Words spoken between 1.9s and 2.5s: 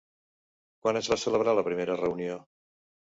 reunió?